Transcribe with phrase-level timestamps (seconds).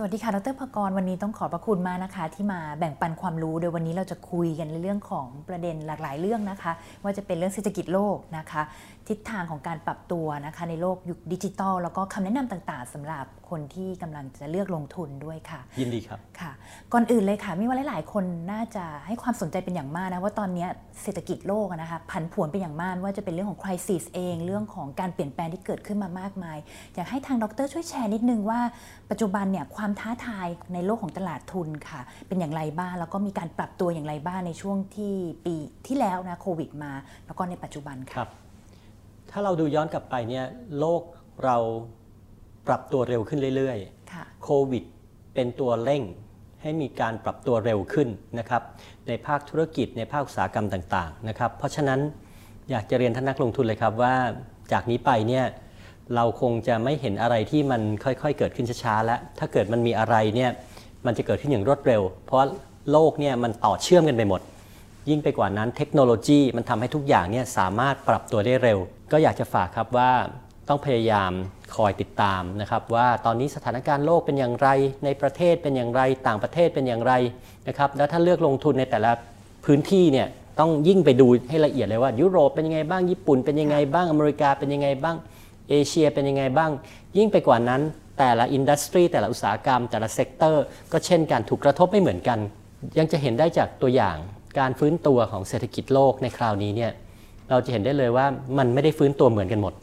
[0.00, 8.62] สวัสดีค่ะ ดรพกร วันนี้ต้องขอบพระคุณมากนะคะ ที่มาแบ่งปันความรู้ โดยวันนี้เราจะคุยกันในเรื่องของประเด็นหลากหลายเรื่องนะคะ ว่าจะเป็นเรื่องเศรษฐกิจโลกนะคะ
[9.08, 16.52] ทิศทางของการปรับตัวนะคะในโลกยุคดิจิทัลแล้วก็คำแนะนำต่างๆสำหรับคนที่กำลังจะเลือกลงทุนด้วยค่ะ ยินดีครับค่ะ
[16.92, 20.66] ก่อนอื่นเลยค่ะ มีว่าหลาย ๆ คนน่าจะให้ความสนใจเป็นอย่างมากนะว่าตอนนี้
[21.02, 26.58] เศรษฐกิจโลกอะนะคะผันผวนเป็นอย่างมากว่าจะเป็นเรื่องของคริสิสเองเรื่องของการเปลี่ยนแปลงที่เกิดขึ้นมามากมาย
[26.94, 28.60] อยากให้ทางดร ช่วยแชร์นิดนึงว่า
[29.10, 35.14] ปัจจุบันเนี่ยความท้าทายในโลกของตลาดทุนค่ะ เป็นอย่างไรบ้างแล้วก็มีการปรับตัวอย่างไรบ้างในช่วงที่
[35.46, 35.54] ปี
[35.86, 36.92] ที่แล้วนะโควิดมา
[37.26, 38.30] แล้วก็ในปัจจุบันคค่ะรับ
[39.30, 40.44] ถ้าเราดูย้อนกลับไปเนี่ย
[40.78, 41.02] โลก
[41.44, 41.56] เรา
[42.66, 43.78] ปรับตัวเร็วขึ้นเรื่อย
[44.12, 44.84] ค่ะๆโควิด
[45.34, 46.02] เป็นตัวเร่ง
[46.62, 48.62] ให้มีการปรับตัวเร็วขึ้นนะครับ
[49.08, 52.00] ในภาคธุรกิจในภาคอุตสาหกรรมต่างๆนะครับเพราะฉะนั้น
[52.70, 54.14] อยากจะเรียนท่านนักลงทุนเลยครับว่า
[54.72, 55.44] จากนี้ไปเนี่ย
[56.14, 60.50] เราคงจะไม่เห็นอะไรที่มันค่อยๆ เกิดขึ้นช้าๆแล้วถ้าเกิดมันมีอะไรเนี่ย
[61.06, 62.38] มันจะเกิดขึ้นอย่างรวดเร็ว เพราะ
[62.92, 64.40] โลกเนี่ยมันต่อเชื่อมกันไปหมด
[65.10, 68.78] ยิ่งไปกว่านั้นเทคโนโลยีมันทำให้ทุกอย่างเนี่ยสามารถปรับตัวได้เร็ว
[69.12, 70.10] ก็อยากจะฝากครับว่า
[70.68, 71.32] ต้องพยายาม
[71.76, 74.68] คอยติดตามนะครับ ว่าตอนนี้สถานการณ์โลกเป็นอย่างไร
[75.04, 77.12] ในประเทศเป็นอย่างไร ต่างประเทศเป็นอย่างไร
[77.68, 79.10] นะครับแล้วถ้าเลือกลงทุนในแต่ละ
[79.64, 80.28] พื้นที่เนี่ย
[80.60, 85.16] ต้องยิ่งไปดูให้ละเอียดเลยว่า ยุโรปเป็นยังไงบ้างญี่ปุ่นเป็นยังไงบ้างอเมริกาเป็นยังไงบ้าง
[85.70, 86.70] เอเชียเป็นยังไงบ้าง
[87.16, 87.82] ยิ่งไปกว่านั้น
[88.18, 92.38] แต่ละ industry แต่ละอุตสาหกรรม แต่ละ sector ก็เช่นกันถูกกระทบไม่เหมือนกัน
[92.98, 94.16] ยังจะเห็นได้จากตัวอย่าง
[94.58, 96.92] การฟื้นตัวของเศรษฐกิจโลกในคราวนี้เนี่ย
[97.50, 98.26] เราจะเห็นได้เลยว่า
[98.58, 99.74] มันไม่ได้ฟื้นตัวเหมือนกันหมด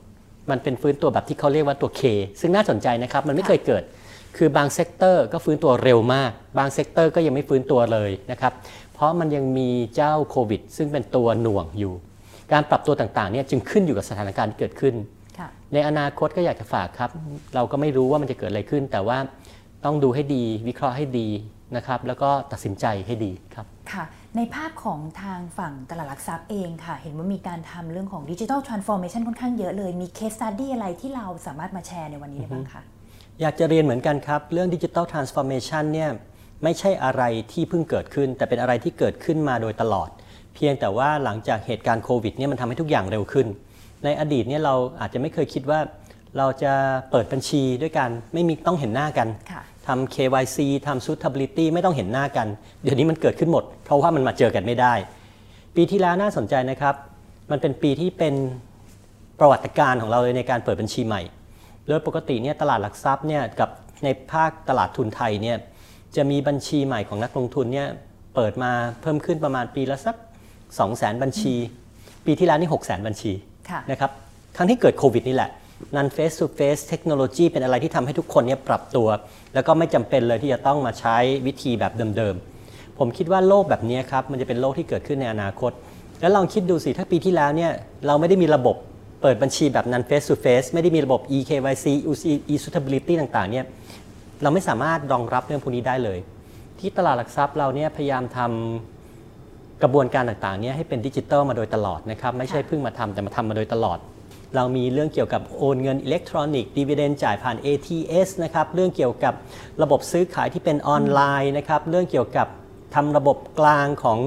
[0.51, 2.01] มันเป็นฟื้นตัวแบบที่เขาเรียกว่าตัว K
[2.39, 3.83] ซึ่งน่าสนใจนะครับ มันไม่เคยเกิด
[4.37, 8.53] คือบาง sector ก็ฟื้นตัวเร็วมาก บาง sector ก็ยังไม่ฟื้นตัวเลยนะครับ
[8.93, 11.93] เพราะมันยังมีเจ้าโควิด ซึ่งเป็นตัวหน่วงอยู่
[12.53, 14.95] การปรับตัวต่างๆเนี่ยจึงขึ้นอยู่กับสถานการณ์ที่เกิดขึ้น
[15.39, 17.09] ค่ะในอนาคตก็อยากจะฝากครับ
[17.55, 19.17] เราก็ไม่รู้ว่ามันจะเกิดอะไรขึ้น แต่ว่า
[19.85, 21.27] ต้องดูให้ดี วิเคราะห์ให้ดี
[21.75, 24.05] นะครับ แล้วก็ตัดสินใจให้ดีครับ ค่ะ
[24.38, 32.81] ในภาพของทางฝั่งตลาดหลักทรัพย์เองค่ะ เห็นว่ามีการทำเรื่องของ digital transformation ค่อนข้างเยอะเลย มี case study อะไรที่เราสามารถมาแชร์ในวันนี้ได้บ้างคะ
[33.41, 36.09] อยากจะเรียนเหมือนกันครับ เรื่องดิจิ t a ลทรานส์ฟอร์เมชันเนี่ย
[36.63, 40.09] ไม่ใช่อะไรที่เพิ่งเกิดขึ้น แต่เป็นอะไรที่เกิดขึ้นมาโดยตลอด
[40.56, 43.47] เพียงแต่ว่าหลังจากเหตุการณ์โควิดเนี่ยมันทำให้ทุกอย่างเร็วขึ้น
[44.03, 45.79] ในอดีตเนี่ยเราอาจจะไม่เคยคิดว่า
[46.38, 46.73] เราจะ
[47.12, 50.57] เปิดบัญชีด้วยกันไม่มีต้องเห็นหน้ากันค่ะ ทำ KYC
[50.88, 52.47] ทำ Suitability ไม่ต้องเห็นหน้ากัน
[52.84, 54.94] เดี๋ยวนี้มันเกิดขึ้นหมด เพราะว่ามันมาเจอกันไม่ได้
[55.75, 56.96] ปีที่แล้วน่าสนใจนะครับ
[57.51, 58.34] มันเป็นปีที่เป็น
[59.40, 61.22] ประวัติการณ์ของเราเลยในการเปิดบัญชีใหม่
[61.88, 63.69] โดยปกติเนี่ยตลาดหลักทรัพย์เนี่ยกับ
[64.03, 65.57] ในภาคตลาดทุนไทยเนี่ย
[66.16, 67.88] จะมีบัญชีใหม่ของนักลงทุนเนี่ย
[68.35, 68.72] เปิดมา
[69.02, 71.53] เพิ่มขึ้นประมาณปีละสัก 2 0 0 0 0 0 บัญชี
[72.25, 73.31] ปีที่แล้วนี่ 6 0 0 0 0 0 บัญชี
[73.69, 74.11] ค่ะนะครับ
[74.55, 75.49] ครั้งที่เกิดโควิดนี่แหละ
[75.95, 79.07] non face to face เทคโนโลยีเป็นอะไรที่ทำให้ทุกคนเนี่ยปรับตัว
[79.53, 81.17] แล้วก็ไม่จำเป็นเลยที่จะต้องมาใช้
[81.47, 85.72] วิธีแบบเดิมๆ ผมคิดว่าโลกแบบนี้ครับ มันจะเป็นโลกที่เกิดขึ้นในอนาคต
[86.22, 87.72] แล้วลองคิดดูสิ ถ้าปีที่แล้วเนี่ย
[88.07, 88.75] เราไม่ได้มีระบบ
[89.22, 91.85] เปิดบัญชีแบบ non face to face ไม่ได้มีระบบ eKYC
[92.53, 93.66] e-suitability ต่างๆเนี่ย
[94.41, 96.19] เราไม่สามารถรองรับเรื่องพวกนี้ได้เลย
[96.79, 103.99] ที่ตลาดหลักทรัพย์เราเนี่ยพยายามทำกระบวนการต่างๆเนี่ยให้เป็นดิจิทัลมาโดยตลอดนะครับไม่ใช่เพิ่งมาทำแต่มาทำมาโดยตลอด
[104.55, 109.34] เรามีเรื่องเกี่ยวกับโอนเงินอิเล็กทรอนิกส์ดีเวเดนจ่ายผ่าน ATS นะครับเรื่องเกี่ยวกับ
[109.84, 112.47] ระบบซื้อขายที่เป็นออนไลน์นะครับเรื่องเกี่ยวกับ
[112.96, 114.19] ทำระบบกลางของ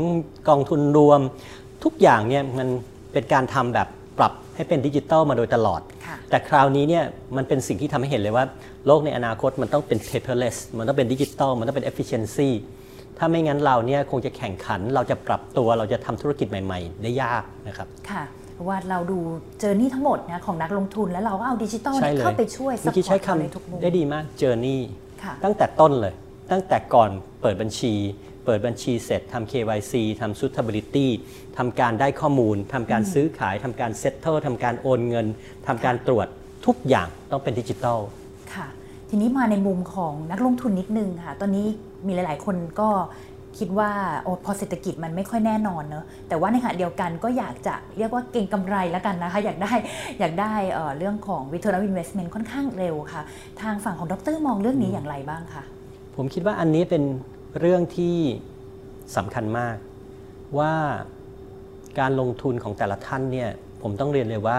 [0.48, 1.20] กองทุนรวม
[1.84, 2.68] ทุกอย่างเนี่ยมัน
[3.12, 3.88] เป็นการทำแบบ
[4.18, 7.04] ปรับให้เป็นดิจิทัลมาโดยตลอดค่ะแต่คราวนี้เนี่ย
[7.36, 8.44] มันเป็นสิ่งที่ทำให้เห็นเลยว่า
[8.86, 12.50] โลกในอนาคตมันต้องเป็น paperless มันต้องเป็นดิจิทัลมันต้องเป็น efficiency
[13.18, 18.22] ถ้าไม่งั้นเราเนี่ยคงจะแข่งขันเราจะปรับตัวเราจะทำธุรกิจใหม่ ๆ ได้ยากนะครับค่ะ
[18.58, 19.18] เพราะว่าเราดู
[19.60, 24.78] เจอร์นี่ทั้งหมดนะของนักลงทุนแล้วเราก็เอาดิจิทัลใช่เนี่ยเลยเข้าไปช่วยซัเมื่พอกี้พอใช้ร์ตเขาในคำทุกมุมได้ดีมาก journey
[25.22, 26.14] ค่ะตั้งแต่ต้นเลย
[26.50, 27.10] ตั้งแต่ก่อน
[27.40, 27.94] เปิดบัญชี
[28.44, 31.06] เปิดบัญชีเสร็จทำ KYC ทำ suitability
[31.58, 35.26] ทำการได้ข้อมูลทำการซื้อขายทำการ settle ทำการโอนเงิน
[35.66, 36.26] ทำการตรวจ
[36.66, 37.98] ทุกอย่างต้องเป็นดิจิทัล
[38.54, 38.66] ค่ะ
[39.08, 41.66] ทีนี้มาในมุมของนักลงทุนนิดนึงค่ะ ตอนนี้
[42.06, 42.88] มีหลาย ๆ คนก็
[43.58, 43.90] คิดว่า
[44.22, 49.72] โอ้พอเศรษฐกิจมันไม่ค่อยแน่นอนเนอะแต่ว่าในขณะเดียวกันก็อยากจะเรียกว่าเก่งกำไรแล้วกันนะคะ อยากได้
[50.18, 53.22] อยากได้เอ่อเรื่องของ return of investment ค่อนข้างเร็วค่ะ
[53.60, 55.62] ทางฝั่งของดรมองเรื่องนี้อย่างไรบ้างคะ
[56.16, 57.02] ผมคิดว่าอันนี้เป็น
[57.60, 58.16] เรื่องที่
[59.16, 59.76] สำคัญมาก
[60.58, 60.72] ว่า
[61.98, 63.50] การลงทุนของแต่ละท่านเนี่ย
[63.82, 64.56] ผมต้องเรียนเลยว่า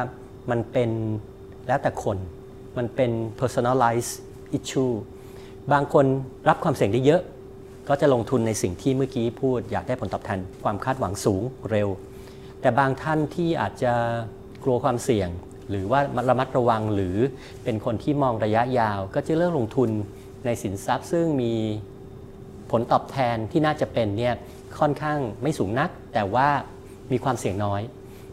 [0.51, 0.89] มันเป็น
[1.67, 2.17] แล้วแต่คน
[2.77, 4.13] มันเป็น personalized
[4.57, 4.93] issue
[5.73, 6.05] บางคน
[6.49, 7.21] รับความเสี่ยงได้เยอะ
[7.89, 11.41] ก็จะลงทุนในสิ่งที่เมื่อกี้พูด อยากได้ผลตอบแทนความคาดหวังสูง
[11.71, 11.89] เร็ว
[12.61, 13.93] แต่บางท่านที่อาจจะ
[14.63, 15.29] กลัวความเสี่ยง
[15.69, 15.99] หรือว่า
[16.29, 17.17] ระมัดระวังหรือ
[17.63, 19.89] เป็นคนที่มองระยะยาว ก็จะเลือกลงทุน
[20.45, 21.53] ในสินทรัพย์ ซึ่งมี
[22.71, 24.33] ผลตอบแทนที่น่าจะเป็นเนี่ย
[24.79, 26.47] ค่อนข้างไม่สูงนัก แต่ว่า
[27.11, 27.81] มีความเสี่ยงน้อย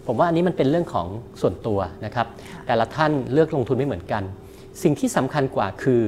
[0.06, 1.06] ผมว่าอันนี้มันเป็นเรื่องของ
[1.40, 2.26] ส่วนตัวนะครับ
[2.66, 4.22] แต่ละท่านเลือกลงทุนไม่เหมือนกัน
[4.82, 6.02] สิ่งที่สำคัญกว่าคือ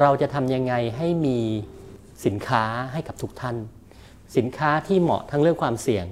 [0.00, 1.38] เราจะทำยังไงให้มี
[2.24, 3.56] สินค้าให้กับทุกท่าน
[4.36, 6.04] สินค้าที่เหมาะทั้งเรื่องความเสี่ยง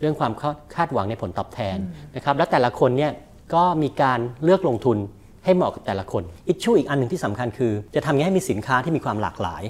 [0.00, 0.32] เรื่องความ
[0.74, 1.76] คาดหวังในผลตอบแทน
[2.16, 3.12] นะครับและแต่ละคนเนี่ย
[3.54, 4.98] ก็มีการเลือกลงทุน
[5.44, 9.62] ให้เหมาะกับแต่ละคนอิชชูอีกอันหนึ่งที่สำคัญคือ จะทำยังไงให้มีสินค้าที่มีความหลากหลาย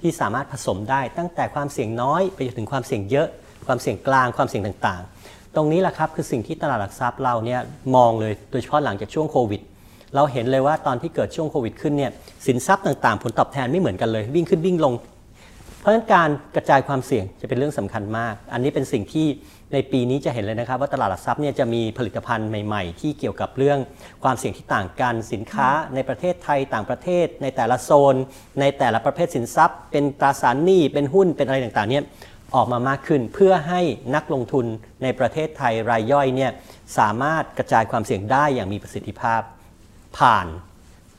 [0.00, 3.28] ที่สามารถผสมได้ตั้งแต่ความเสี่ยงน้อยไปจนถึงความเสี่ยงเยอะ
[3.66, 7.60] ความเสี่ยงกลางความเสี่ยงต่างๆ ตรงนี้แหละครับคือสิ่งที่ตลาดหลักทรัพย์เราเนี่ย
[7.96, 9.60] มองเลยโดยเฉพาะหลังจากช่วงโควิด
[10.14, 12.10] เราเห็นเลยว่าตอนที่เกิดช่วงโควิดขึ้นเนี่ย
[12.46, 14.92] สินทรัพย์ต่างๆ ผลตอบแทนไม่เหมือนกันเลย วิ่งขึ้นวิ่งลง
[15.82, 19.26] เพราะฉะนั้นการกระจายความเสี่ยงจะเป็นเรื่องสำคัญมาก อันนี้เป็นสิ่งที่
[19.72, 23.78] ในปีนี้จะเห็นเลยนะครับ ว่าตลาดหลักทรัพย์เนี่ยจะมีผลิตภัณฑ์ใหม่ๆ ที่เกี่ยวกับเรื่อง
[24.24, 28.16] ความเสี่ยงที่ต่างกันสินค้าในประเทศไทยต่างประเทศ ในแต่ละโซน
[28.60, 32.04] ในแต่ละประเภทสินทรัพย์ เป็นตราสารหนี้เป็นหุ้นเป็นอะไรต่างๆเนี่ย
[32.54, 33.80] ออกมามากขึ้นเพื่อให้
[34.14, 34.66] นักลงทุน
[35.02, 36.50] ในประเทศไทยรายย่อยเนี่ย
[36.98, 39.42] สามารถกระจายความเสี่ยงได้อย่างมีประสิทธิภาพ
[40.18, 40.46] ผ่าน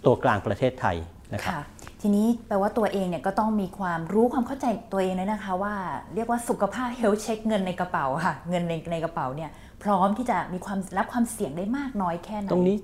[0.06, 0.98] ตัวกลางประเทศไทย
[1.34, 1.73] นะครับ
[2.06, 5.76] ทีนี้แปลว่าตัวเองเนี่ยก็ต้องมีความรู้ความเข้าใจตัวเองเลยนะคะ ว่า
[6.16, 9.50] เรียกว่าสุขภาพเฮลเช็คเงินในกระเป๋าค่ะ เงินในในกระเป๋าเนี่ย
[9.84, 12.76] พร้อมที่จะมีความรับความเสี่ยงได้มากน้อยแค่ไหนตรงนี้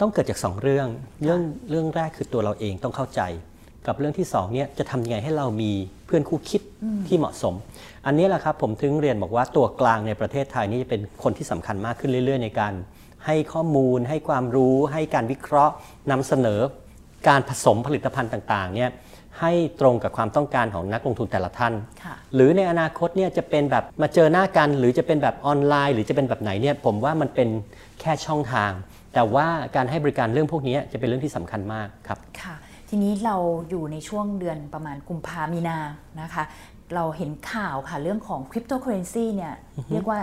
[0.00, 0.86] ต้องเกิดจาก 2 เรื่อง
[1.24, 1.40] เรื่อง
[1.70, 3.20] เรื่องแรกคือตัวเราเองต้องเข้าใจ
[3.86, 5.72] กับเรื่องที่2เนี่ยจะทำยังไงให้เรามี
[6.06, 6.60] เพื่อนคู่คิด
[7.06, 7.54] ที่เหมาะสม
[8.06, 12.74] อันนี้แหละครับผมถึงเรียนบอกว่าตัวกลางในประเทศไทยนี่จะเป็นคนที่สำคัญมากขึ้นเรื่อย ๆ ในการ
[13.26, 15.74] ให้ข้อมูล ให้ความรู้ ให้การวิเคราะห์
[16.10, 16.60] นำเสนอ
[17.28, 18.90] การผสมผลิตภัณฑ์ต่างๆเนี่ย
[19.40, 21.72] ให้ตรงกับความต้องการของนักลงทุนแต่ละท่าน
[22.34, 27.48] หรือในอนาคตเนี่ยจะเป็นแบบมาเจอหน้ากัน หรือจะเป็นแบบออนไลน์ หรือจะเป็นแบบไหนเนี่ยผมว่ามันเป็น
[28.00, 28.72] แค่ช่องทาง
[29.14, 32.54] แต่ว่าการให้บริการเรื่องพวกนี้จะเป็นเรื่องที่สำคัญมากครับค่ะ
[32.88, 33.36] ทีนี้เรา
[33.70, 35.78] อยู่ในช่วงเดือนประมาณกุมภามีนา
[36.20, 36.44] นะคะ
[36.94, 39.54] เราเห็นข่าวค่ะเรื่องของคริปโตเคอเรนซีเนี่ย
[39.92, 40.20] เรียกว่า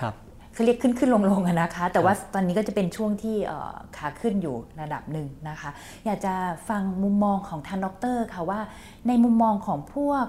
[0.00, 0.14] ครับ
[0.54, 3.36] คือเรียกขึ้นขึ้นลงลงนะคะ แต่ว่าตอนนี้ก็จะเป็นช่วงที่
[3.96, 5.70] ขาขึ้นอยู่ระดับหนึ่งนะคะ
[6.06, 6.34] อยากจะ
[6.68, 8.60] ฟังมุมมองของท่านดรค่ะว่า
[9.08, 10.24] ในมุมมองของพวก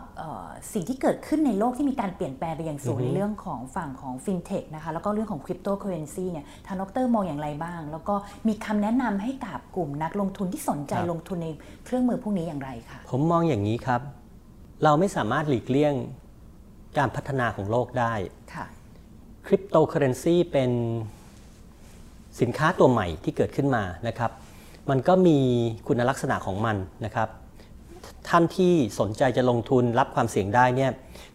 [0.73, 8.15] สิ่งที่เกิดขึ้นในโลกที่มีการเปลี่ยนแปลงไปอย่างสูงในเรื่องของฝั่งของฟินเทคนะคะแล้วก็เรื่องของคริปโตเคอเรนซีเนี่ยท่านดรมองอย่างไรบ้าง แล้วก็
[8.47, 11.47] มีคำแนะนำให้กับกลุ่มนักลงทุนที่สนใจลงทุนใน
[11.85, 14.01] เครื่องมือพวกนี้อย่างไรคะผมมองอย่างนี้ครับ
[14.83, 15.93] เราไม่สามารถหลีกเลี่ยง
[16.97, 18.13] การพัฒนาของโลกได้
[19.49, 20.71] คริปโตเคอเรนซีเป็น
[22.41, 24.31] สินค้าตัวใหม่ที่เกิดขึ้นมานะครับ
[24.89, 25.37] มันก็มี
[25.87, 27.29] คุณลักษณะของมันนะครับ
[28.29, 30.91] ท่านที่สนใจจะลงทุนรับความเสี่ยงได้เนี่ย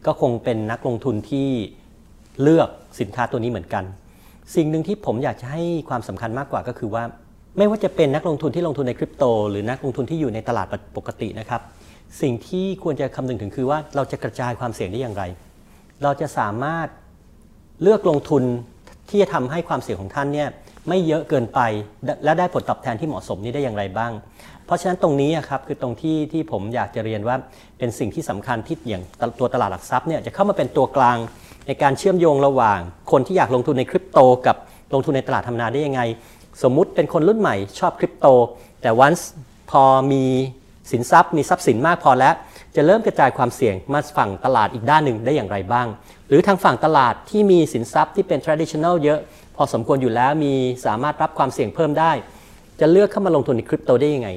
[0.07, 1.49] ก็คงเป็นนักลงทุนที่
[2.43, 2.69] เลือก
[3.01, 3.85] สินค้าตัวนี้เหมือนกัน
[4.55, 7.05] สิ่งหนึ่งที่ผมอยากจะให้ความสำคัญมากกว่าก็คือว่า
[7.59, 11.61] ไม่ว่าจะเป็นนักลงทุนที่ลงทุนในคริปโต หรือนักลงทุนที่อยู่ในตลาดปกตินะครับ
[12.21, 15.23] สิ่งที่ควรจะคำนึงถึงคือว่าเราจะกระจายความเสี่ยงได้อย่างไร
[16.03, 16.89] เราจะสามารถ
[17.83, 18.43] เลือกลงทุน
[19.09, 20.49] ที่จะทำให้ความเสี่ยงของท่านเนี่ย
[20.89, 21.61] ไม่เยอะเกินไป
[22.25, 24.13] และได้ผลตอบแทนที่เหมาะสมนี้ได้อย่างไรบ้าง
[24.67, 27.37] เพราะฉะนั้นตรงนี้ครับคือตรงที่ที่ผมอยากจะเรียนว่า
[27.79, 29.03] เป็นสิ่งที่สำคัญที่อย่าง
[29.39, 31.17] ตัวตลาดหลักทรัพย์เนี่ยจะเข้ามาเป็นตัวกลาง
[31.67, 32.79] ในการเชื่อมโยงระหว่าง
[33.13, 34.57] คนที่อยากลงทุนในคริปโตกับ
[34.95, 36.01] ลงทุนในตลาดธรรมนาได้ยังไง
[36.63, 38.27] สมมุติเป็นคนรุ่นใหม่ชอบคริปโต
[38.83, 39.13] แต่วัน
[39.71, 39.83] พอ
[40.13, 40.25] มี
[40.91, 42.35] สินทรัพย์มีทรัพย์สินมากพอแล้ว
[42.77, 45.87] จะเริ่มกระจายความเสี่ยงมาฝั่งตลาดอีกด้านหนึ่งได้อย่างไรบ้าง
[46.29, 49.21] หรือทางฝั่งตลาดที่มีสินทรัพย์ที่เป็น traditional เยอะ
[49.57, 50.55] พอสมควรอยู่แล้วมี
[50.87, 52.13] สามารถรับความเสี่ยงเพิ่มได้
[52.81, 54.31] จะเลือกเข้ามาลงทุนในคริปโตได้ยังไง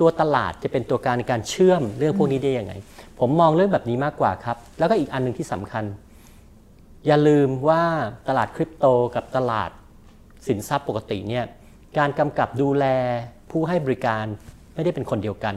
[0.00, 2.72] ตัวตลาดจะเป็นตัวการในการเชื่อมเรื่องพวกนี้ได้ยังไง
[3.20, 5.84] ผมมองเรื่องแบบนี้มากกว่าครับ แล้วก็อีกอันหนึ่งที่สำคัญ
[7.06, 7.82] อย่าลืมว่า
[8.28, 9.70] ตลาดคริปโตกับตลาด
[10.46, 11.44] สินทรัพย์ปกติเนี่ย
[11.98, 12.84] การกำกับดูแล
[13.50, 14.24] ผู้ให้บริการ
[14.74, 15.54] ไม่ได้เป็นคนเดียวกัน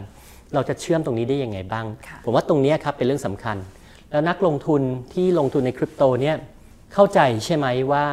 [0.53, 1.85] เราจะเชื่อมตรงนี้ได้ยังไงบ้าง
[2.25, 3.57] ผมว่าตรงนี้ครับเป็นเรื่องสำคัญ
[4.11, 4.81] แล้วนักลงทุน
[5.13, 6.35] ที่ลงทุนในคริปโตเนี่ย
[6.93, 8.05] เข้าใจใช่ไหมว่า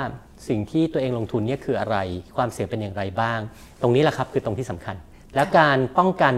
[0.49, 1.97] สิ่งที่ตัวเองลงทุนเนี่ยคืออะไร
[2.37, 3.41] ความเสี่ยงเป็นอย่างไรบ้าง
[3.83, 4.97] ตรงนี้แหละครับคือตรงที่สำคัญ
[5.35, 6.35] แล้วการป้องกัน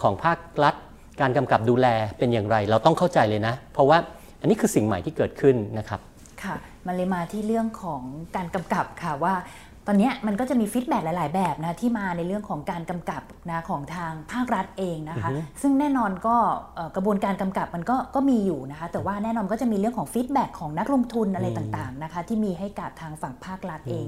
[0.00, 0.74] ของภาครัฐ
[1.20, 1.86] การกำกับดูแล
[2.18, 3.98] เป็นอย่างไร เราต้องเข้าใจเลยนะ เพราะว่า
[4.40, 6.00] อันนี้คือสิ่งใหม่ที่เกิดขึ้นนะครับ
[6.42, 6.54] ค่ะ
[6.86, 8.02] มันเลยมาที่เรื่องของ
[8.36, 9.34] การกำกับค่ะว่า
[9.90, 15.30] ตอนนี้มันก็จะมีฟีดแบ็หลาย ๆ แบบนะที่มาในเรื่องของการกำกับนะของทางภาครัฐเองนะคะ
[15.62, 16.36] ซึ่งแน่นอนก็
[16.96, 24.06] กระบวนการกำกับมันก็ก็มีอยู่นะคะ แต่ว่าแน่นอนก็จะมีเรื่องของฟีดแบ็ของนักลงทุนอะไรต่าง ๆ นะคะ ที่มีให้กับทางฝั่งภาครัฐเอง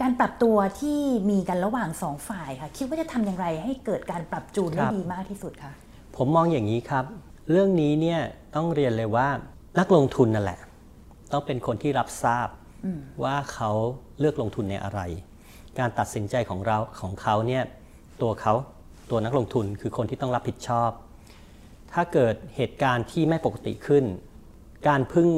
[0.00, 5.72] การปรับตัวที่มีกันระหว่างสองฝ่ายค่ะ คิดว่าจะทำอย่างไรให้เกิดการปรับจูนได้ดีมากที่สุดคะ
[6.16, 7.04] ผมมองอย่างนี้ครับ
[7.50, 8.20] เรื่องนี้เนี่ย
[8.56, 9.28] ต้องเรียนเลยว่า
[9.78, 10.58] นักลงทุนนั่นแหละ
[11.32, 12.48] ต้องเป็นคนที่รับทราบ
[13.24, 13.70] ว่าเขา
[14.18, 15.00] เลือกลงทุนในอะไร
[15.78, 17.62] การตัดสินใจของเราของเขาเนี่ย
[18.22, 18.54] ตัวเขา
[19.10, 20.90] ตัวนักลงทุนคือคนที่ต้องรับผิดชอบ
[21.92, 24.04] ถ้าเกิดเหตุการณ์ที่ไม่ปกติขึ้น
[24.88, 25.28] การพึ่ง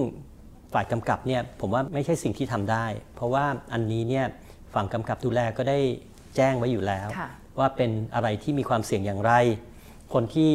[0.72, 4.26] ฝ่ายกำกับเนี่ยผมว่าไม่ใช่สิ่งที่ทำได้ เพราะว่าอันนี้เนี่ย
[4.74, 5.78] ฝั่งกำกับดูแลก็ได้
[6.36, 7.08] แจ้งไว้อยู่แล้ว
[7.58, 9.32] ว่าเป็นอะไรที่มีความเสี่ยงอย่างไร
[10.12, 10.52] คนที่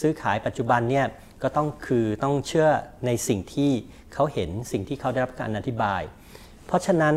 [0.00, 1.06] ซื้อขายปัจจุบันเนี่ย
[1.42, 2.68] ก็ต้องคือต้องเชื่อ
[3.06, 3.70] ในสิ่งที่
[4.14, 6.02] เขาเห็นสิ่งที่เขาได้รับการอธิบาย
[6.66, 7.14] เพราะฉะนั้น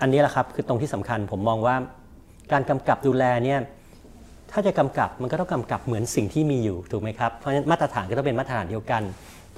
[0.00, 1.76] อันนี้แหละครับคือตรงที่สำคัญผมมองว่า
[2.52, 3.60] การกำกับดูแลเนี่ย
[4.50, 9.02] ถ้าจะกำกับมันก็ต้องกำกับเหมือนสิ่งที่มีอยู่ถูกไหมครับเพราะฉะนั้นมาตรฐานก็ต้องเป็นมาตรฐานเดียวกัน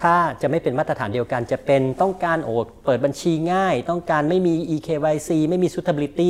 [0.03, 6.29] ถ้าจะไม่เป็นมาตรฐานเดียวกัน จะเป็นต้องการโอดเปิดบัญชีง่าย ต้องการไม่มี EKYC ไม่มี suitability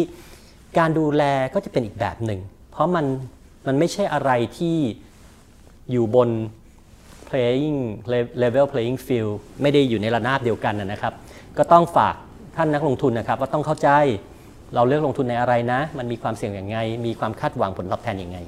[0.78, 1.22] การดูแล
[1.54, 2.40] ก็จะเป็นอีกแบบหนึ่ง
[2.72, 3.06] เพราะมัน
[3.66, 4.76] มันไม่ใช่อะไรที่
[5.92, 6.28] อยู่บน
[7.28, 7.78] playing
[8.42, 11.14] level playing field ไม่ได้อยู่ในระนาบเดียวกันนะครับ
[11.58, 12.14] ก็ต้องฝาก
[12.56, 13.88] ท่านนักลงทุนนะครับ ว่าต้องเข้าใจ
[14.74, 18.38] เราเลือกลงทุนในอะไรนะ มันมีความเสี่ยงอย่างไง มีความคาดหวังผลตอบแทนอย่างไง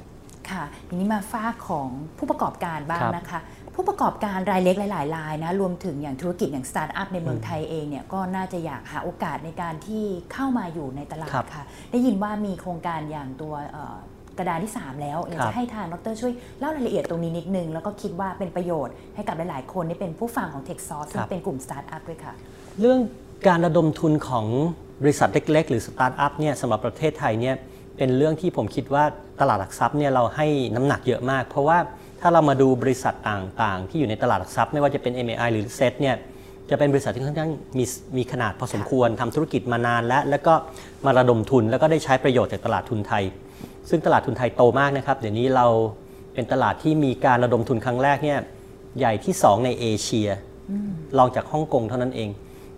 [0.51, 3.41] ค่ะทีนี้มาฝ้าของผู้ประกอบการบ้างนะคะ
[3.75, 13.55] ผู้ประกอบการรายเล็กหลายๆรายนะรวมถึงอย่างธุรกิจอย่างสตาร์ทอัพในเมืองไทยเองเนี่ยก็น่าจะอยากหาโอกาสในการที่เข้ามาอยู่ในตลาดค่ะ ได้ยินว่ามีโครงการอย่างตัว
[14.39, 22.35] กระดานที่ 3 แล้วอยากจะให้ทางดรช่วยเล่ารายละเอียดตรงนี้นิดนึง แล้วก็คิดว่าเป็นประโยชน์ให้กับหลาย ๆ คนที่เป็นผู้ฟังของ Techsauce ซึ่งเป็นกลุ่มสตาร์ทอัพด้วยค่ะ
[22.81, 22.99] เรื่อง
[23.49, 24.47] การระดมทุนของ
[25.03, 27.55] บริษัทเล็ก ๆ หรือสตาร์ทอัพเนี่ยสำหรับประเทศไทยเนี่ย
[27.97, 29.05] เป็นเรื่องที่ผมคิดว่า
[29.41, 31.79] ตลาดหลักทรัพย์เนี่ยเราให้น้ำหนักเยอะมาก เพราะว่า
[32.21, 36.17] ถ้าเรามาดูบริษัทต่าง ๆ ที่อยู่ในตลาดหลักทรัพย์ไม่ว่าจะเป็น MAI หรือ SET เนี่ย
[36.71, 37.85] จะเป็นบริษัทที่ค่อนข้างมี
[38.17, 40.55] มีขนาดพอสมควรทำธุรกิจมานานแล้ว แล้วก็
[41.07, 43.25] มาระดมทุนแล้วก็ได้ใช้ประโยชน์จากตลาดทุนไทย
[43.89, 45.67] ซึ่งตลาดทุนไทยโตมากนะครับ เดี๋ยวนี้เรา
[46.35, 48.39] เป็นตลาดที่มีการระดมทุนครั้งแรกเนี่ย
[48.99, 50.29] ใหญ่ที่ 2 ในเอเชีย
[51.19, 52.29] รองจากฮ่องกงเท่านั้นเอง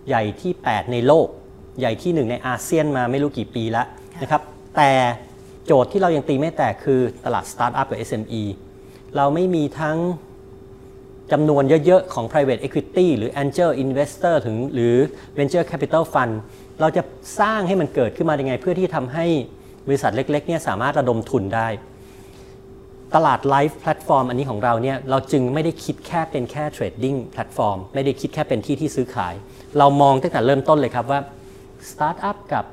[0.07, 1.27] ใหญ่ที่ 8 ในโลก
[1.79, 3.87] ใหญ่ที่ 1 ในอาเซียนมาไม่รู้กี่ปีแล้ว
[4.21, 4.41] นะครับ
[4.77, 4.91] แต่
[5.65, 8.43] โจทย์ที่เรายังตีไม่แตกคือตลาดสตาร์ทอัพกับ SME
[9.15, 9.97] เราไม่มีทั้ง
[11.31, 14.95] จำนวนเยอะ ๆ ของ private equity หรือ angel investor ถึงหรือ
[15.37, 16.33] venture capital fund
[16.81, 17.01] เราจะ
[17.39, 19.25] สร้างให้มันเกิดขึ้นมายังไง เพื่อที่ทำให้
[19.87, 21.67] บริษัทเล็กๆเนี่ยสามารถระดมทุนได้
[23.15, 29.33] ตลาด Live Platform อันนี้ของเราเนี่ยเราจึงไม่ได้คิดแค่เป็นแค่ trading platform ไม่ได้คิดแค่เป็นที่ที่ซื้อขาย
[29.77, 31.19] เรามองตั้งแต่เริ่มต้นเลยครับว่า
[31.89, 32.63] สตาร์ทอัพกับ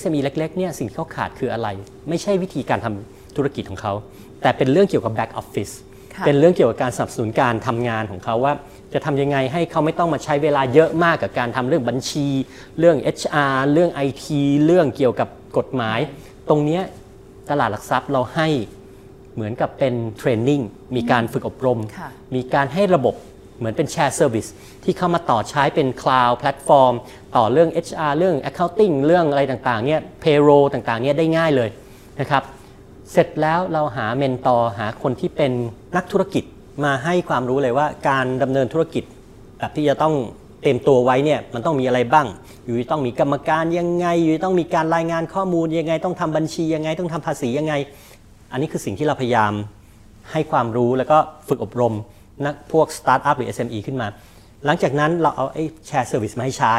[0.00, 1.68] SME เล็กๆเนี่ยสิ่งที่เขาขาดคืออะไร
[2.08, 3.92] ไม่ใช่วิธีการทำธุรกิจของเขา
[4.42, 5.70] แต่เป็นเรื่องเกี่ยวกับ back office
[6.26, 8.52] เป็นเรื่องเกี่ยวกับการสนับสนุนการทำงานของเขาว่า
[8.92, 12.26] จะทำยังไงให้เขาไม่ต้องมาใช้เวลาเยอะมากกับการทำเรื่องบัญชี
[12.78, 14.24] เรื่อง HR เรื่อง IT
[14.64, 15.28] เรื่องเกี่ยวกับ
[15.58, 15.98] กฎหมาย
[16.48, 16.80] ตรงนี้
[17.50, 18.48] ตลาดหลักทรัพย์เราให้
[19.34, 20.60] เหมือนกับเป็น training
[20.96, 21.80] มีการฝึกอบรม
[22.34, 23.14] มีการให้ระบบ
[23.58, 24.46] เหมือนเป็น share service
[24.84, 26.94] ที่เข้ามาต่อใช้เป็น cloud platform
[27.36, 31.68] ต่อเรื่อง HR เรื่อง Accounting เรื่องอะไรต่างๆเนี่ย Payroll ต่างๆเนี่ยได้ง่ายเลย
[32.20, 32.42] นะครับ
[33.12, 35.52] เสร็จแล้วเราหาเมนตอร์หาคนที่เป็น
[35.96, 36.44] นักธุรกิจ
[36.84, 39.04] มาให้ความรู้เลยว่าการดำเนินธุรกิจ
[39.58, 40.14] แบบที่จะต้อง
[40.64, 42.26] เต็มตัวไว้เนี่ยมันต้องมีอะไรบ้าง
[42.64, 47.74] อยู่ต้องมีกรรมการยังไง อยู่ต้องมีการรายงานข้อมูลยังไง ต้องทำบัญชียังไง ต้องทำภาษียังไง
[48.52, 49.52] อันนี้คือสิ่งที่เราพยายาม
[50.32, 51.18] ให้ความรู้แล้วก็
[51.48, 51.94] ฝึกอบรม
[52.44, 54.08] นักพวกสตาร์ทอัพหรือ SME ขึ้นมา
[54.66, 56.74] หลังจากนั้นเราเอาไอ้ share service มาให้ใช้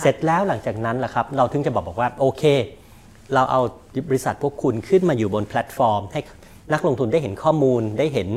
[0.00, 2.42] เสร็จแล้วหลังจากนั้นแหละครับ เราถึงจะบอกบอกว่าโอเค
[3.34, 3.60] เราเอา
[4.08, 6.20] บริษัทพวกคุณขึ้นมาอยู่บนแพลตฟอร์ม ให้
[6.72, 8.28] นักลงทุนได้เห็นข้อมูลได้เห็น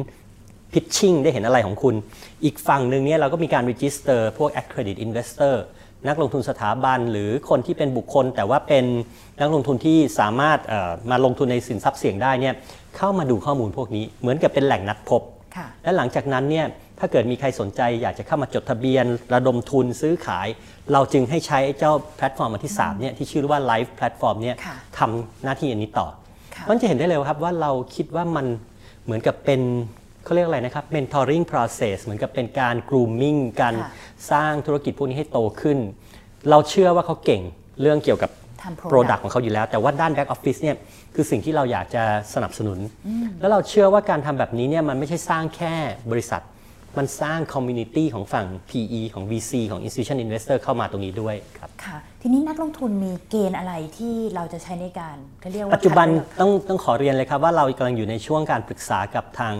[0.73, 1.95] pitching ได้เห็นอะไรของคุณ
[2.43, 5.55] อีกฝั่งหนึ่งเนี่ยเราก็มีการ register พวก accredit investor
[6.07, 8.85] นักลงทุนสถาบันหรือคนที่เป็นบุคคล แต่ว่าเป็น
[9.39, 10.59] นักลงทุนที่สามารถ
[11.11, 12.55] มาลงทุนในสินทรัพย์เสี่ยงได้เนี่ย
[12.97, 15.21] เข้ามาดูข้อมูลพวกนี้ เหมือนกับเป็นแหล่งนัดพบ
[15.83, 16.65] และหลังจากนั้นเนี่ย
[16.99, 20.47] ถ้าเกิดมีใครสนใจอยากจะเข้ามาจดทะเบียน ระดมทุนซื้อขาย
[20.93, 24.55] เราจึงให้ใช้เจ้าแพลตฟอร์มอันที่3เนี่ยที่ชื่อว่า Live แพลตฟอร์มเนี่ย
[24.99, 26.07] ทำหน้าที่อันนี้ต่อ
[26.69, 28.45] มันจะเห็นได้เลยครับว่าเราคิดว่ามัน
[29.03, 29.61] เหมือนกับเป็น
[30.23, 33.75] เขาเรียกอะไรนะครับ mentoring process เหมือนกับเป็นการ grooming การ
[34.31, 35.77] สร้างธุรกิจพวกนี้ให้โตขึ้น
[36.49, 37.41] เราเชื่อว่าเขาเก่ง
[37.81, 38.31] เรื่องเกี่ยวกับ
[38.91, 40.75] Product ของเขาอยู่แล้ว แต่ว่าด้าน Back Office เนี่ย
[41.15, 42.03] คือสิ่งที่เราอยากจะ
[42.33, 42.79] สนับสนุน
[43.39, 45.73] แล้วเราเชื่อว่าการทำแบบนี้เนี่ยมันไม่ใช่สร้างแค่
[46.11, 46.41] บริษัท
[46.97, 59.55] มันสร้าง community ของฝั่ง PE ของ VC ของ Institution Investor เข้ามาตรงนี้ด้วยครับค่ะทีนี้นักลงทุนมีเกณฑ์อะไรที่เราจะใช้ในการเขาเรียกว่าปัจจุบันคัดเลือกต้องต้องขอเรียนเลยครับว่าเรากำลังอยู่ในช่วงการปรึกษากับทาง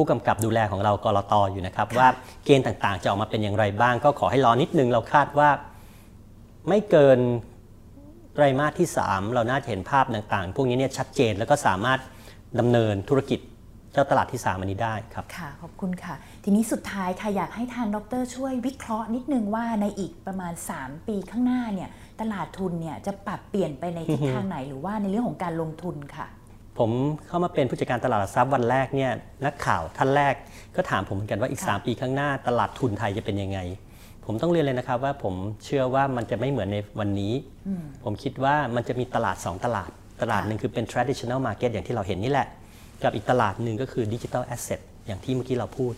[0.00, 2.08] ผู้กำกับดูแลของเรากลตอยู่นะครับ ว่า
[2.44, 5.50] เกณฑ์ต่างๆ จะออกมาเป็นอย่างไรบ้าง ก็ขอให้รอนิดนึงเราคาดว่า
[6.68, 7.18] ไม่เกิน
[8.34, 11.98] ไตรมาสที่ 3 เราน่าจะเห็นภาพต่างๆ พวกนี้เนี่ยชัดเจนแล้วก็สามารถ
[12.58, 13.40] ดำเนินธุรกิจ
[13.92, 16.14] เจ้าตลาดที่ 3 อันนี้ได้ครับ ค่ะ ขอบคุณค่ะ
[16.44, 21.88] ทีนี้สุดท้ายค่ะ อยากให้ทางดร ช่วยวิเคราะห์นิดนึงว่าในอีกประมาณ 3 ปีข้างหน้าเนี่ย
[22.20, 26.26] ตลาดทุนเนี่ยจะปรับเปลี่ยนไปในทิศทางไหนหรือว่าในเรื่องของการลงทุนค่ะ
[26.78, 26.90] ผม
[27.28, 29.12] เข้ามาเป็นผู้จัดการตลาดหลักทรัพย์วันแรกเนี่ย
[29.44, 30.34] นักข่าวท่านแรก
[30.76, 33.58] ก็ถามผมเหมือนกันว่าอีกค่ะ3ปีข้างหน้าตลาดทุนไทยจะเป็นยังไง
[34.24, 37.32] ผมต้องเรียนเลยนะครับว่าผมเชื่อว่ามันจะไม่เหมือนในวันนี้
[38.04, 39.90] ผมคิดว่ามันจะมีตลาด 2 ตลาด
[40.22, 42.48] ตลาดหนึ่งคือเป็น traditional market อย่างที่เราเห็นนี่แหละ
[43.02, 45.92] กับอีกตลาดหนึ่งก็คือ digital asset อย่างที่เมื่อกี้เราพูด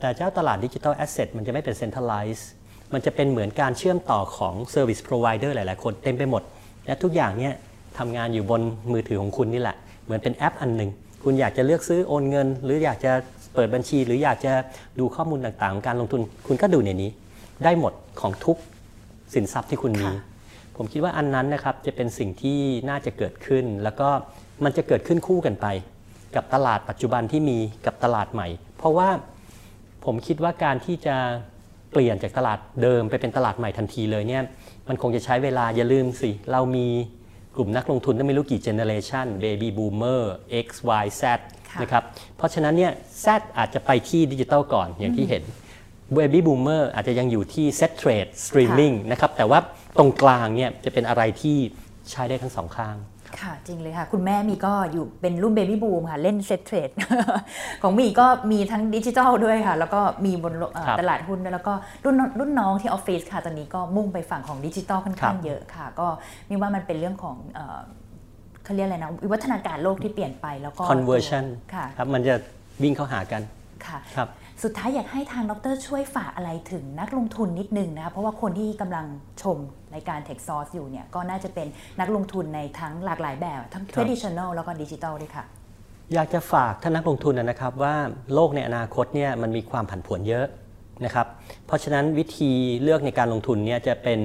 [0.00, 2.44] แต่เจ้าตลาด digital asset มันจะไม่เป็น centralized
[2.92, 6.42] มันจะเป็นเหมือนการเชื่อมต่อของ service provider หลาย ๆ คนเต็มไปหมด
[6.86, 7.54] และทุกอย่างเนี่ย
[7.98, 8.62] ทำงานอยู่บน
[8.92, 10.90] มือถือของคุณนี่แหละ เหมือนเป็นแอปอันหนึ่ง
[11.24, 13.12] คุณอยากจะเลือกซื้อโอนเงิน หรืออยากจะ
[13.54, 14.52] เปิดบัญชี หรืออยากจะ
[14.98, 17.10] ดูข้อมูลต่างๆของการลงทุน คุณก็ดูในนี้
[17.64, 18.56] ได้หมดของทุก
[19.34, 20.14] สินทรัพย์ที่คุณมีค่ะ
[20.76, 22.58] ผมคิดว่าอันนั้นนะครับจะเป็นสิ่งที่
[22.88, 24.08] น่าจะเกิดขึ้น แล้วก็
[24.64, 25.66] มันจะเกิดขึ้นคู่กันไป
[26.34, 29.08] กับตลาดปัจจุบันที่มีกับตลาดใหม่ เพราะว่า
[30.04, 31.16] ผมคิดว่าการที่จะ
[31.92, 34.42] เปลี่ยนจากตลาดเดิมไปเป็นตลาดใหม่ทันทีเลยเนี่ย
[34.88, 36.86] มันคงจะใช้เวลาอย่าลืมสิเรามี
[37.56, 40.22] กลุ่มนักลงทุนตั้งไม่รู้กี่เจเนเรชัน Baby Boomer
[40.64, 40.68] X
[41.02, 41.22] Y Z
[41.70, 42.02] ค่ะนะครับ
[42.36, 42.92] เพราะฉะนั้นเนี่ย
[43.24, 43.26] Z
[43.58, 45.42] อาจจะไปที่ดิจิตอลก่อนอย่างที่เห็น
[46.16, 49.58] Baby Boomer อาจจะยังอยู่ที่ Settrade Streaming นะครับแต่ว่า
[49.98, 51.56] ตรงกลางเนี่ยจะเป็นอะไรที่
[52.10, 52.96] ใช้ได้ทั้งสองข้าง
[53.42, 56.90] ค่ะ จริงเลยค่ะ คุณแม่มีก็อยู่เป็นรุ่น baby boom ค่ะ เล่น Settrade
[57.82, 66.06] ของมีก็มีทั้งดิจิทัลด้วยค่ะ แล้วก็มีบนโลกเอ่อครับตลาดหุ้นด้วยแล้วก็รุ่นรุ่นน้องที่ออฟฟิศค่ะ ตอนนี้ก็มุ่งไปฝั่งของดิจิทัลค่อนข้างครับเยอะค่ะ ก็
[66.48, 67.80] มีว่ามันเป็นเรื่องของเอ่อ
[68.64, 71.44] เขาเรียกอะไรนะวิวัฒนาการโลกที่เปลี่ยนไปแล้วก็ conversion
[71.74, 72.34] ค่ะครับมันจะ
[72.82, 73.42] วิ่งเข้าหากัน
[73.86, 74.28] ค่ะครับ
[74.62, 79.06] สุดท้ายอยากให้ทางดรช่วยฝากอะไรถึงนักลงทุนนิดนึงนะคะเพราะว่าคนที่กำลัง
[79.42, 79.58] ชม
[79.94, 81.66] รายการ Tech Source อยู่เนี่ยก็น่าจะเป็น
[82.00, 85.44] นักลงทุนในทั้งหลากหลายแบบ ทั้ง traditional แล้วก็ดิจิทัลด้วยค่ะ
[86.14, 87.94] อยากจะฝากท่านนักลงทุนนะครับว่า
[88.34, 90.46] โลกในอนาคตเนี่ยมันมีความผันผวนเยอะ
[91.04, 91.26] นะครับ
[91.66, 94.20] เพราะฉะนั้นวิธีเลือกในการลงทุนเนี่ยจะเป็น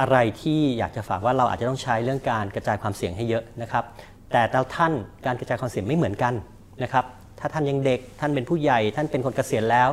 [0.00, 3.84] อะไรที่อยากจะฝากว่าเราอาจจะต้องใช้เรื่องการกระจายความเสี่ยงให้เยอะนะครับ
[4.32, 4.92] แต่แต่ละท่าน
[5.26, 6.34] การกระจายความเสี่ยงไม่เหมือนกัน
[6.82, 7.04] นะครับ
[7.40, 9.88] ถ้าท่านยังเด็ก ท่านเป็นผู้ใหญ่ ท่านเป็นคนเกษียณแล้ว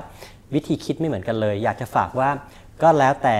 [0.54, 2.30] วิธีคิดไม่เหมือนกันเลย อยากจะฝากว่า
[2.84, 3.38] ก็แล้วแต่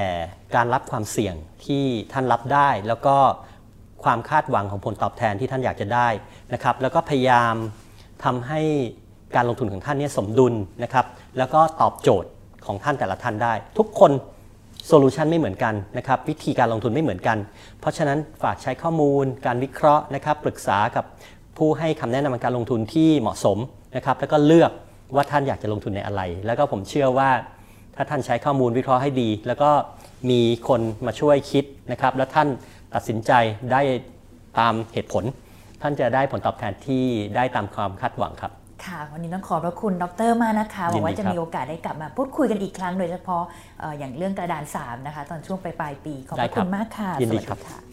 [0.56, 1.36] การรับความเสี่ยง
[1.66, 3.16] ที่ท่านรับได้ แล้วก็
[4.04, 6.08] ความคาดหวังของผลตอบแทนที่ท่านอยากจะได้
[6.54, 7.54] นะครับแล้วก็พยายาม
[8.24, 8.62] ทำให้
[9.36, 11.06] การลงทุนของท่านเนี่ยสมดุลนะครับ
[11.38, 12.30] แล้วก็ตอบโจทย์
[12.66, 14.12] ของท่านแต่ละท่านได้ ทุกคน
[14.88, 17.38] โซลูชันไม่เหมือนกันนะครับวิธีการลงทุนไม่เหมือนกัน
[17.80, 21.06] เพราะฉะนั้นฝากใช้ข้อมูล การวิเคราะห์นะครับปรึกษากับ
[21.58, 23.58] ผู้ให้คำแนะนำการลงทุนที่เหมาะสม
[23.96, 24.72] นะครับแล้วก็เลือก
[25.16, 27.30] ว่าท่านอยากจะลงทุนในอะไร แล้วก็ผมเชื่อว่า
[27.96, 29.70] ถ้าท่านใช้ข้อมูลวิเคราะห์ให้ดี แล้วก็
[30.30, 32.48] มีคนมาช่วยคิดนะครับแล้วท่าน
[32.94, 33.32] ตัดสินใจ
[33.72, 33.82] ได้
[34.60, 35.24] ตามเหตุผล
[35.82, 38.52] ท่านจะได้ผลตอบแทนที่ได้ตามความคาดหวังครับ
[38.86, 43.44] ค่ะวันนี้ต้องขอบพระคุณดรมากนะคะหยิวันงดีว่าจะครับมีโอกาสได้กลับมาพูดคุยกันอีกครั้งโดยเฉพาะ
[43.80, 47.93] เอ่ออย่างเรื่องกระดาน3นะคะตอนช่วงปลายๆปีขอบพได้ระครัคุบณมากค่ะยินดีสวัสครับ